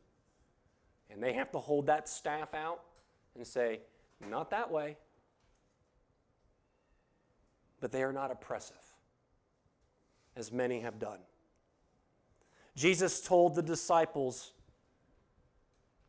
[1.10, 2.80] and they have to hold that staff out
[3.34, 3.80] and say,
[4.30, 4.96] Not that way.
[7.80, 8.87] But they are not oppressive
[10.38, 11.18] as many have done.
[12.76, 14.52] Jesus told the disciples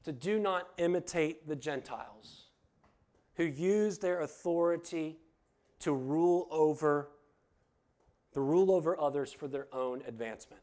[0.04, 2.46] to do not imitate the Gentiles
[3.36, 5.18] who use their authority
[5.80, 7.10] to rule over
[8.34, 10.62] the rule over others for their own advancement.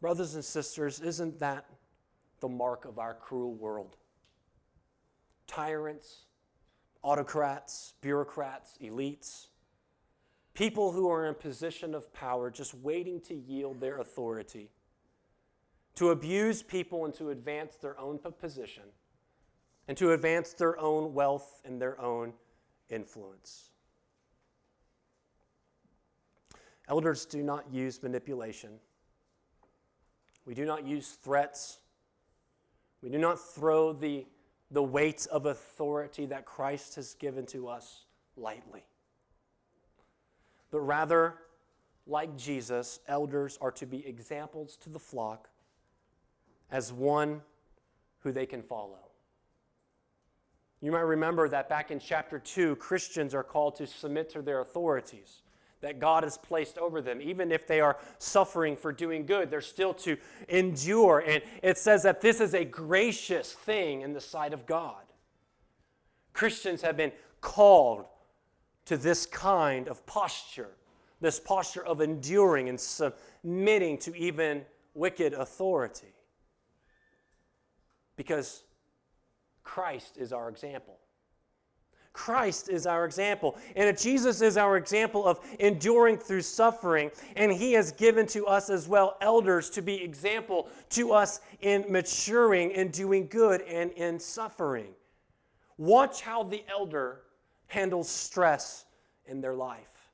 [0.00, 1.66] Brothers and sisters, isn't that
[2.38, 3.96] the mark of our cruel world?
[5.48, 6.26] Tyrants,
[7.02, 9.48] autocrats, bureaucrats, elites
[10.56, 14.70] People who are in position of power just waiting to yield their authority,
[15.96, 18.84] to abuse people and to advance their own position,
[19.86, 22.32] and to advance their own wealth and their own
[22.88, 23.68] influence.
[26.88, 28.78] Elders do not use manipulation.
[30.46, 31.80] We do not use threats.
[33.02, 34.24] We do not throw the,
[34.70, 38.06] the weight of authority that Christ has given to us
[38.38, 38.84] lightly
[40.70, 41.34] but rather,
[42.06, 45.48] like Jesus, elders are to be examples to the flock
[46.70, 47.42] as one
[48.20, 48.98] who they can follow.
[50.80, 54.60] You might remember that back in chapter 2, Christians are called to submit to their
[54.60, 55.42] authorities
[55.80, 57.20] that God has placed over them.
[57.20, 60.16] Even if they are suffering for doing good, they're still to
[60.48, 61.20] endure.
[61.20, 65.02] And it says that this is a gracious thing in the sight of God.
[66.32, 68.06] Christians have been called
[68.86, 70.70] to this kind of posture,
[71.20, 74.62] this posture of enduring and submitting to even
[74.94, 76.14] wicked authority.
[78.16, 78.62] Because
[79.62, 80.98] Christ is our example.
[82.16, 83.58] Christ is our example.
[83.74, 88.70] And Jesus is our example of enduring through suffering, and He has given to us
[88.70, 94.18] as well elders to be example to us in maturing and doing good and in
[94.18, 94.94] suffering.
[95.76, 97.20] Watch how the elder
[97.66, 98.84] handles stress
[99.26, 100.10] in their life,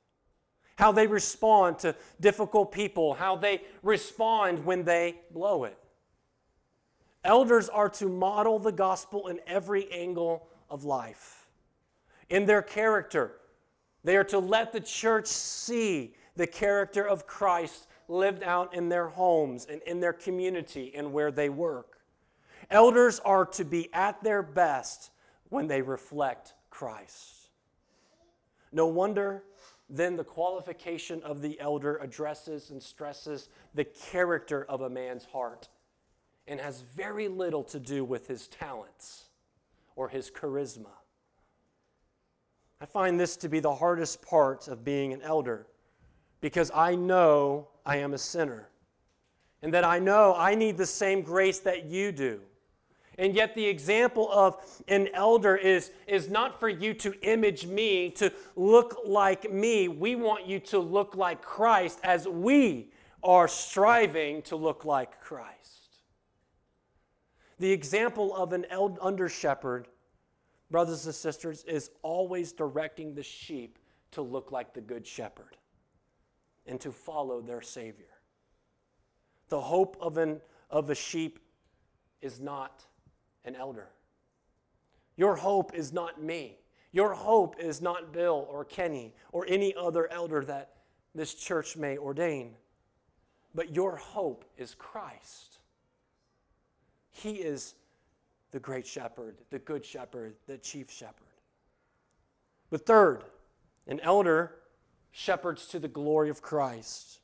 [0.75, 5.77] how they respond to difficult people, how they respond when they blow it.
[7.23, 11.47] Elders are to model the gospel in every angle of life.
[12.29, 13.35] In their character,
[14.03, 19.07] they are to let the church see the character of Christ lived out in their
[19.07, 21.99] homes and in their community and where they work.
[22.69, 25.11] Elders are to be at their best
[25.49, 27.42] when they reflect Christ.
[28.73, 29.43] No wonder
[29.89, 35.69] then the qualification of the elder addresses and stresses the character of a man's heart.
[36.47, 39.27] and has very little to do with his talents
[39.95, 40.91] or his charisma.
[42.81, 45.67] I find this to be the hardest part of being an elder
[46.41, 48.67] because I know I am a sinner
[49.61, 52.41] and that I know I need the same grace that you do.
[53.17, 54.57] And yet, the example of
[54.87, 59.87] an elder is, is not for you to image me, to look like me.
[59.87, 62.91] We want you to look like Christ as we
[63.23, 65.53] are striving to look like Christ.
[67.59, 68.65] The example of an
[68.99, 69.87] under shepherd,
[70.71, 73.77] brothers and sisters, is always directing the sheep
[74.11, 75.55] to look like the good shepherd
[76.65, 78.05] and to follow their Savior.
[79.49, 81.39] The hope of, an, of a sheep
[82.21, 82.85] is not
[83.45, 83.89] an elder.
[85.15, 86.57] Your hope is not me.
[86.91, 90.75] Your hope is not Bill or Kenny or any other elder that
[91.15, 92.55] this church may ordain.
[93.55, 95.57] But your hope is Christ.
[97.11, 97.75] He is
[98.51, 101.27] the great shepherd, the good shepherd, the chief shepherd.
[102.69, 103.23] But third,
[103.87, 104.55] an elder
[105.11, 107.19] shepherds to the glory of Christ.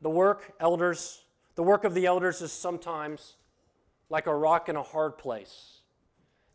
[0.00, 1.24] The work, elders,
[1.54, 3.34] the work of the elders is sometimes
[4.10, 5.80] like a rock in a hard place.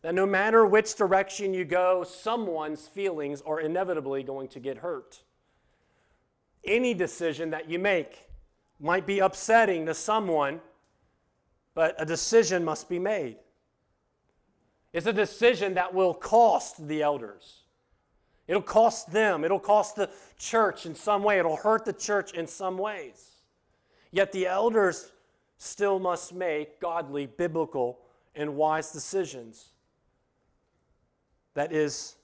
[0.01, 5.23] That no matter which direction you go, someone's feelings are inevitably going to get hurt.
[6.65, 8.27] Any decision that you make
[8.79, 10.59] might be upsetting to someone,
[11.73, 13.37] but a decision must be made.
[14.91, 17.61] It's a decision that will cost the elders.
[18.47, 19.43] It'll cost them.
[19.43, 21.39] It'll cost the church in some way.
[21.39, 23.37] It'll hurt the church in some ways.
[24.11, 25.11] Yet the elders
[25.57, 27.99] still must make godly, biblical,
[28.35, 29.69] and wise decisions.
[31.53, 32.15] That is,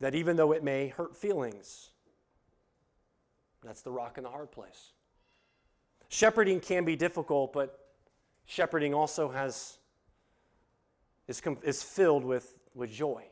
[0.00, 1.90] that even though it may hurt feelings,
[3.62, 4.92] that's the rock in the hard place.
[6.08, 7.78] Shepherding can be difficult, but
[8.44, 9.78] shepherding also has
[11.26, 13.24] is, is filled with, with joy.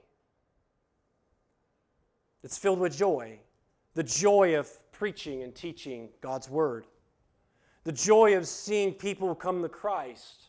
[2.42, 3.38] It's filled with joy.
[3.94, 6.86] The joy of preaching and teaching God's word.
[7.84, 10.48] The joy of seeing people come to Christ.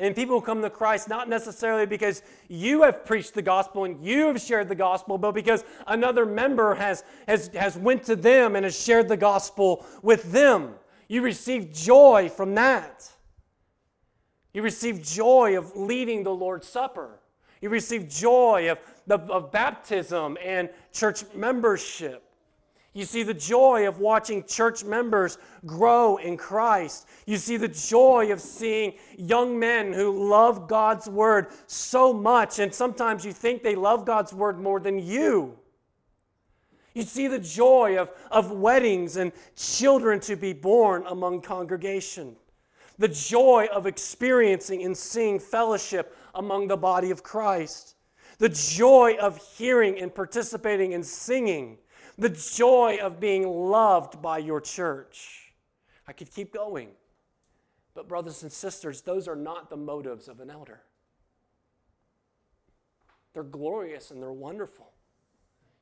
[0.00, 4.26] And people come to Christ not necessarily because you have preached the gospel and you
[4.26, 8.64] have shared the gospel, but because another member has, has, has went to them and
[8.64, 10.74] has shared the gospel with them.
[11.06, 13.08] You receive joy from that.
[14.52, 17.20] You receive joy of leading the Lord's Supper.
[17.60, 22.23] You receive joy of, of, of baptism and church membership.
[22.94, 25.36] You see the joy of watching church members
[25.66, 27.08] grow in Christ.
[27.26, 32.72] You see the joy of seeing young men who love God's word so much, and
[32.72, 35.58] sometimes you think they love God's word more than you.
[36.94, 42.36] You see the joy of, of weddings and children to be born among congregation.
[42.98, 47.96] The joy of experiencing and seeing fellowship among the body of Christ.
[48.38, 51.78] The joy of hearing and participating in singing
[52.16, 55.52] the joy of being loved by your church.
[56.06, 56.90] I could keep going.
[57.94, 60.82] But, brothers and sisters, those are not the motives of an elder.
[63.32, 64.90] They're glorious and they're wonderful.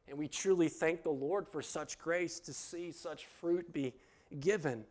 [0.08, 3.94] And we truly thank the Lord for such grace to see such fruit be
[4.40, 4.84] given.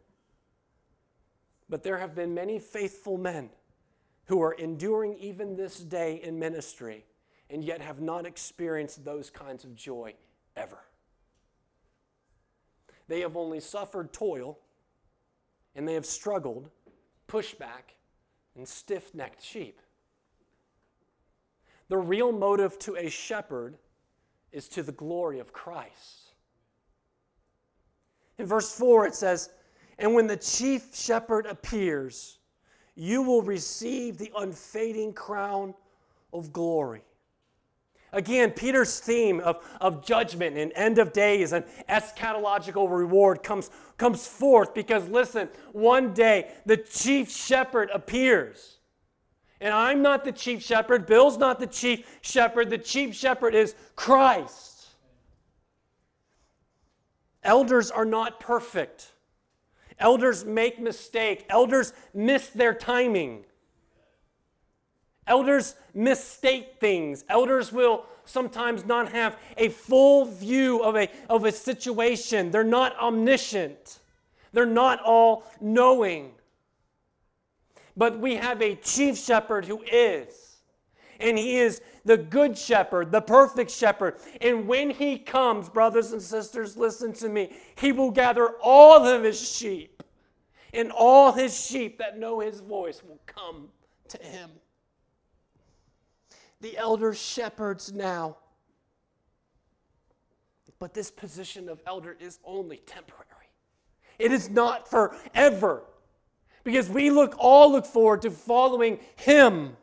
[1.69, 3.49] But there have been many faithful men
[4.25, 7.05] who are enduring even this day in ministry
[7.49, 10.13] and yet have not experienced those kinds of joy
[10.55, 10.79] ever.
[13.11, 14.57] They have only suffered toil,
[15.75, 16.69] and they have struggled,
[17.27, 17.97] pushback,
[18.55, 19.81] and stiff necked sheep.
[21.89, 23.77] The real motive to a shepherd
[24.53, 26.35] is to the glory of Christ.
[28.37, 29.49] In verse 4, it says,
[29.99, 32.39] And when the chief shepherd appears,
[32.95, 35.73] you will receive the unfading crown
[36.31, 37.03] of glory.
[38.13, 44.27] Again, Peter's theme of, of judgment and end of days and eschatological reward comes, comes
[44.27, 48.79] forth because, listen, one day the chief shepherd appears.
[49.61, 52.69] And I'm not the chief shepherd, Bill's not the chief shepherd.
[52.69, 54.87] The chief shepherd is Christ.
[57.43, 59.13] Elders are not perfect.
[59.99, 61.45] Elders make mistake.
[61.47, 63.45] Elders miss their timing.
[65.27, 67.23] Elders misstate things.
[67.29, 72.51] Elders will sometimes not have a full view of a, of a situation.
[72.51, 73.99] They're not omniscient,
[74.53, 76.31] they're not all knowing.
[77.97, 80.57] But we have a chief shepherd who is.
[81.19, 84.15] And he is the good shepherd, the perfect shepherd.
[84.39, 89.23] And when he comes, brothers and sisters, listen to me, he will gather all of
[89.23, 90.01] his sheep
[90.73, 93.67] and all his sheep that know his voice will come
[94.07, 94.49] to him.
[96.61, 98.37] The elder shepherds now.
[100.79, 103.27] But this position of elder is only temporary.
[104.17, 105.83] It is not forever.
[106.63, 109.75] Because we look all look forward to following him,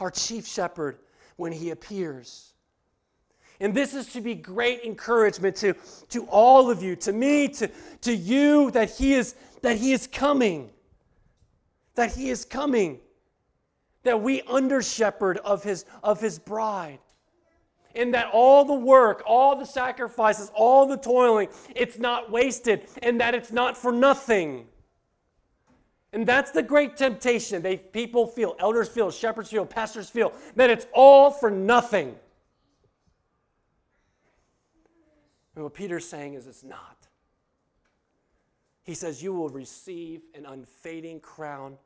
[0.00, 0.98] our chief shepherd,
[1.36, 2.52] when he appears.
[3.60, 5.74] And this is to be great encouragement to,
[6.10, 7.70] to all of you, to me, to,
[8.02, 10.70] to you, that he is that he is coming.
[11.94, 13.00] That he is coming.
[14.06, 17.00] That we under shepherd of his, of his bride.
[17.96, 23.20] And that all the work, all the sacrifices, all the toiling, it's not wasted, and
[23.20, 24.66] that it's not for nothing.
[26.12, 27.62] And that's the great temptation.
[27.62, 32.14] They people feel, elders feel, shepherds feel, pastors feel that it's all for nothing.
[35.56, 37.08] And what Peter's saying is it's not.
[38.84, 41.76] He says, You will receive an unfading crown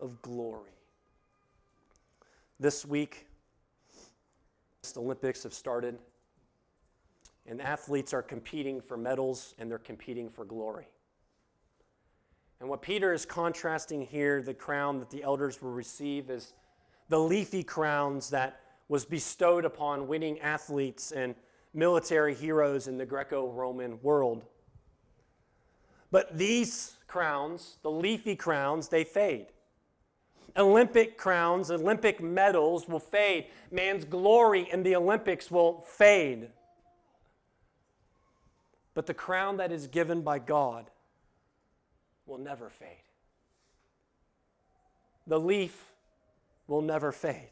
[0.00, 0.81] of glory.
[2.62, 3.26] This week,
[4.94, 5.98] the Olympics have started,
[7.44, 10.86] and athletes are competing for medals and they're competing for glory.
[12.60, 16.54] And what Peter is contrasting here, the crown that the elders will receive, is
[17.08, 21.34] the leafy crowns that was bestowed upon winning athletes and
[21.74, 24.44] military heroes in the Greco Roman world.
[26.12, 29.48] But these crowns, the leafy crowns, they fade.
[30.56, 33.46] Olympic crowns, Olympic medals will fade.
[33.70, 36.48] Man's glory in the Olympics will fade.
[38.94, 40.90] But the crown that is given by God
[42.26, 42.88] will never fade.
[45.26, 45.92] The leaf
[46.66, 47.50] will never fade.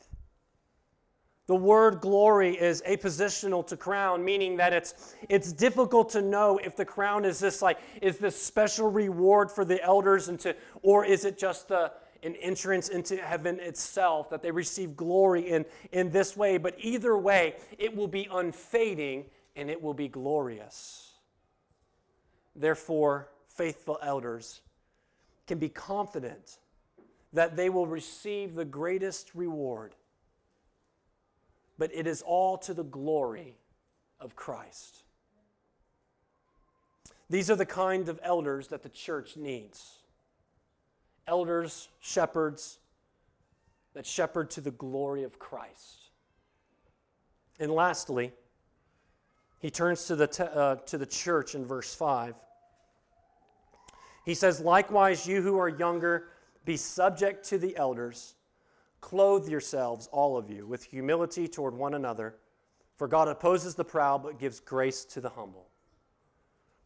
[1.46, 6.76] The word glory is appositional to crown, meaning that it's, it's difficult to know if
[6.76, 11.04] the crown is this like, is this special reward for the elders and to, or
[11.04, 11.90] is it just the,
[12.22, 16.58] an entrance into heaven itself, that they receive glory in, in this way.
[16.58, 21.12] But either way, it will be unfading and it will be glorious.
[22.54, 24.60] Therefore, faithful elders
[25.46, 26.58] can be confident
[27.32, 29.94] that they will receive the greatest reward
[31.80, 33.56] but it is all to the glory
[34.20, 35.02] of Christ.
[37.30, 39.99] These are the kind of elders that the church needs
[41.30, 42.80] elders, shepherds
[43.94, 46.10] that shepherd to the glory of Christ.
[47.58, 48.32] And lastly,
[49.60, 52.34] he turns to the, te- uh, to the church in verse 5.
[54.24, 56.28] He says, Likewise, you who are younger,
[56.64, 58.34] be subject to the elders.
[59.00, 62.36] Clothe yourselves, all of you, with humility toward one another,
[62.96, 65.68] for God opposes the proud but gives grace to the humble.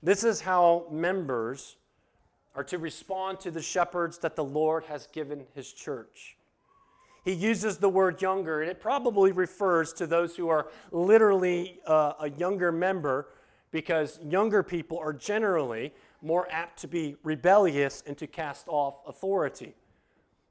[0.02, 1.76] This is how members
[2.54, 6.36] are to respond to the shepherds that the Lord has given his church.
[7.24, 12.12] He uses the word younger, and it probably refers to those who are literally uh,
[12.20, 13.28] a younger member
[13.70, 15.92] because younger people are generally
[16.22, 19.74] more apt to be rebellious and to cast off authority.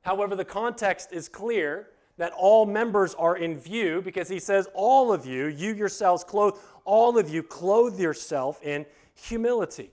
[0.01, 5.13] However, the context is clear that all members are in view because he says, All
[5.13, 8.85] of you, you yourselves clothe, all of you clothe yourself in
[9.15, 9.91] humility.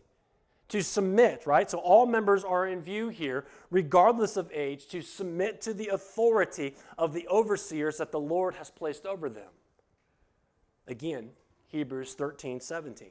[0.71, 1.71] To submit, right?
[1.71, 6.75] So all members are in view here, regardless of age, to submit to the authority
[6.97, 9.51] of the overseers that the Lord has placed over them.
[10.87, 11.31] Again,
[11.69, 13.11] Hebrews 13, 17.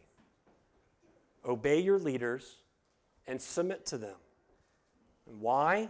[1.45, 2.55] Obey your leaders
[3.27, 4.15] and submit to them.
[5.27, 5.89] And why?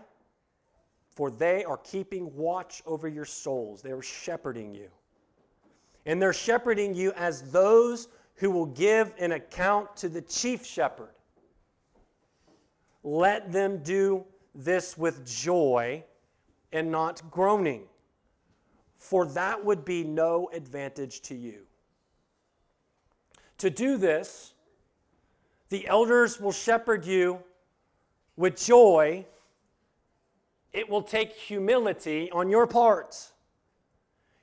[1.20, 3.82] for they are keeping watch over your souls.
[3.82, 4.88] They are shepherding you.
[6.06, 11.10] And they're shepherding you as those who will give an account to the chief shepherd.
[13.04, 16.04] Let them do this with joy
[16.72, 17.84] and not groaning,
[18.98, 21.62] for that would be no advantage to you.
[23.60, 24.54] To do this,
[25.70, 27.40] the elders will shepherd you
[28.36, 29.26] with joy
[30.72, 33.32] it will take humility on your part.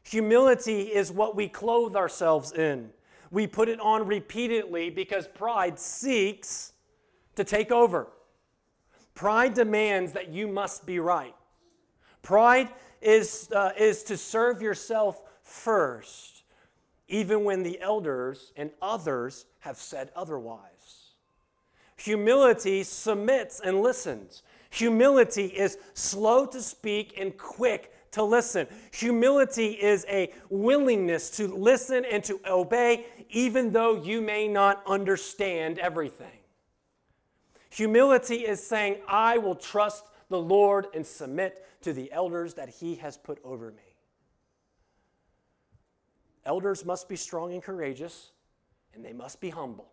[0.04, 2.90] Humility is what we clothe ourselves in.
[3.30, 6.72] We put it on repeatedly because pride seeks
[7.36, 8.08] to take over.
[9.16, 11.34] Pride demands that you must be right.
[12.20, 12.68] Pride
[13.00, 16.42] is, uh, is to serve yourself first,
[17.08, 21.14] even when the elders and others have said otherwise.
[21.96, 24.42] Humility submits and listens.
[24.68, 28.66] Humility is slow to speak and quick to listen.
[28.92, 35.78] Humility is a willingness to listen and to obey, even though you may not understand
[35.78, 36.28] everything.
[37.76, 42.94] Humility is saying, I will trust the Lord and submit to the elders that he
[42.94, 43.82] has put over me.
[46.46, 48.30] Elders must be strong and courageous,
[48.94, 49.92] and they must be humble.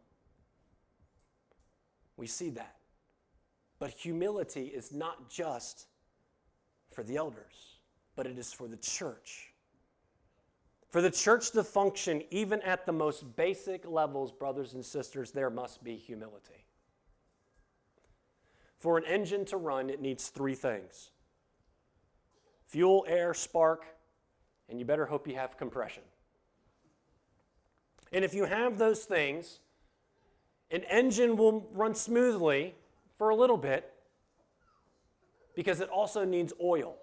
[2.15, 2.77] We see that.
[3.79, 5.87] But humility is not just
[6.89, 7.79] for the elders,
[8.15, 9.51] but it is for the church.
[10.89, 15.49] For the church to function, even at the most basic levels, brothers and sisters, there
[15.49, 16.63] must be humility.
[18.83, 21.11] For an engine to run, it needs three things
[22.67, 23.85] fuel, air, spark,
[24.67, 26.03] and you better hope you have compression.
[28.11, 29.61] And if you have those things,
[30.69, 32.75] an engine will run smoothly
[33.15, 33.89] for a little bit
[35.55, 36.97] because it also needs oil.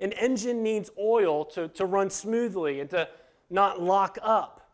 [0.00, 3.06] An engine needs oil to, to run smoothly and to
[3.50, 4.70] not lock up.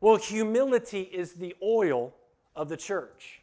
[0.00, 2.16] Well, humility is the oil
[2.56, 3.41] of the church.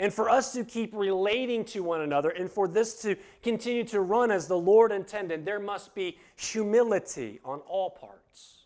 [0.00, 4.00] And for us to keep relating to one another and for this to continue to
[4.00, 8.64] run as the Lord intended, there must be humility on all parts.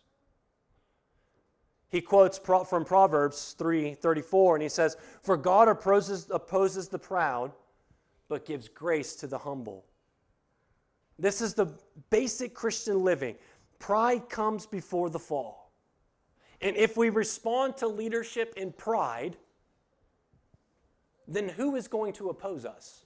[1.89, 7.51] He quotes from Proverbs 3:34 and he says, "For God opposes, opposes the proud,
[8.29, 9.85] but gives grace to the humble."
[11.19, 11.77] This is the
[12.09, 13.37] basic Christian living.
[13.77, 15.73] Pride comes before the fall.
[16.61, 19.37] And if we respond to leadership in pride,
[21.27, 23.03] then who is going to oppose us?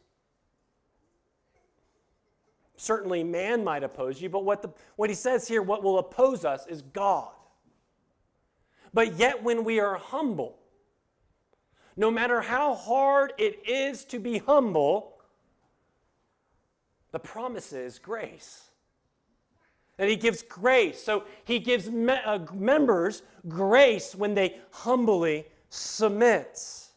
[2.76, 6.46] Certainly, man might oppose you, but what, the, what he says here, what will oppose
[6.46, 7.32] us is God.
[8.94, 10.58] But yet, when we are humble,
[11.98, 15.20] no matter how hard it is to be humble,
[17.12, 18.70] the promise is grace.
[19.98, 21.04] That he gives grace.
[21.04, 26.89] So he gives me- uh, members grace when they humbly submit.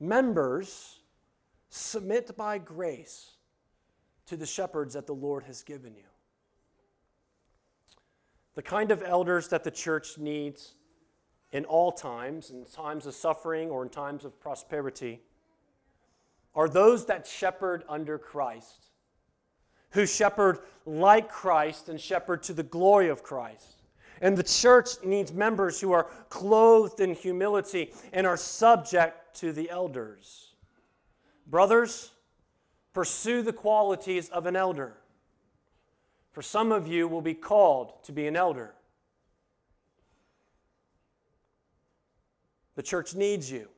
[0.00, 1.00] Members
[1.70, 3.32] submit by grace
[4.26, 6.02] to the shepherds that the Lord has given you.
[8.54, 10.74] The kind of elders that the church needs
[11.52, 15.20] in all times, in times of suffering or in times of prosperity,
[16.54, 18.88] are those that shepherd under Christ,
[19.90, 23.77] who shepherd like Christ and shepherd to the glory of Christ.
[24.20, 29.70] And the church needs members who are clothed in humility and are subject to the
[29.70, 30.54] elders.
[31.46, 32.10] Brothers,
[32.92, 34.94] pursue the qualities of an elder.
[36.32, 38.74] For some of you will be called to be an elder.
[42.74, 43.68] The church needs you.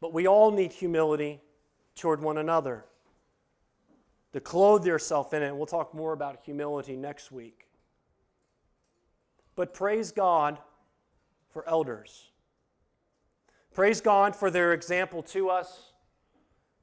[0.00, 1.40] But we all need humility
[1.94, 2.84] toward one another.
[4.36, 5.56] To clothe yourself in it.
[5.56, 7.68] We'll talk more about humility next week.
[9.54, 10.58] But praise God
[11.48, 12.32] for elders.
[13.72, 15.92] Praise God for their example to us.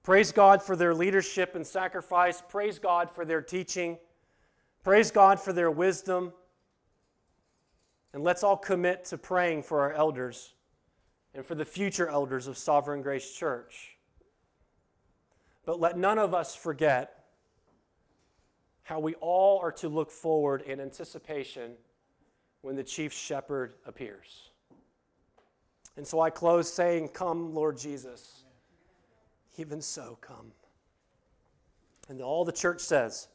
[0.02, 2.42] Praise God for their leadership and sacrifice.
[2.50, 4.00] Praise God for their teaching.
[4.84, 6.34] Praise God for their wisdom.
[8.14, 10.56] And let's all commit to praying for our elders
[11.36, 13.96] and for the future elders of Sovereign Grace Church.
[15.68, 17.20] But let none of us forget
[18.84, 21.74] how we all are to look forward in anticipation
[22.62, 24.50] when the chief shepherd appears.
[25.96, 28.44] And so I close saying, Come, Lord Jesus
[29.58, 30.52] even so come.
[32.10, 33.28] And all the church says,